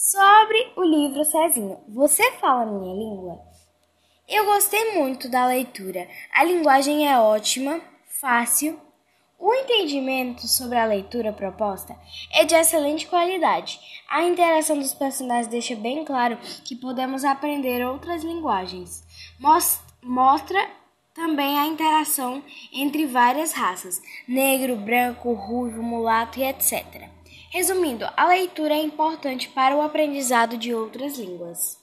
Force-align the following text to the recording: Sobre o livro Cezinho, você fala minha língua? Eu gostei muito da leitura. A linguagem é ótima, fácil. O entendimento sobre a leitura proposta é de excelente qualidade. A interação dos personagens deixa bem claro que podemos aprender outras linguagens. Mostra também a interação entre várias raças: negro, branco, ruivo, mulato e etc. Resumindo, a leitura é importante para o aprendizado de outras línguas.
Sobre 0.00 0.74
o 0.76 0.84
livro 0.84 1.24
Cezinho, 1.24 1.80
você 1.88 2.30
fala 2.34 2.64
minha 2.66 2.94
língua? 2.94 3.42
Eu 4.28 4.44
gostei 4.44 4.92
muito 4.96 5.28
da 5.28 5.44
leitura. 5.44 6.06
A 6.32 6.44
linguagem 6.44 7.10
é 7.10 7.18
ótima, 7.18 7.80
fácil. 8.20 8.80
O 9.36 9.52
entendimento 9.52 10.46
sobre 10.46 10.78
a 10.78 10.84
leitura 10.84 11.32
proposta 11.32 11.96
é 12.32 12.44
de 12.44 12.54
excelente 12.54 13.08
qualidade. 13.08 13.80
A 14.08 14.22
interação 14.22 14.78
dos 14.78 14.94
personagens 14.94 15.48
deixa 15.48 15.74
bem 15.74 16.04
claro 16.04 16.38
que 16.64 16.76
podemos 16.76 17.24
aprender 17.24 17.84
outras 17.84 18.22
linguagens. 18.22 19.02
Mostra 20.00 20.64
também 21.12 21.58
a 21.58 21.66
interação 21.66 22.40
entre 22.72 23.04
várias 23.04 23.52
raças: 23.52 24.00
negro, 24.28 24.76
branco, 24.76 25.32
ruivo, 25.32 25.82
mulato 25.82 26.38
e 26.38 26.44
etc. 26.44 27.07
Resumindo, 27.50 28.04
a 28.16 28.26
leitura 28.26 28.74
é 28.74 28.82
importante 28.82 29.48
para 29.48 29.74
o 29.74 29.80
aprendizado 29.80 30.58
de 30.58 30.74
outras 30.74 31.18
línguas. 31.18 31.78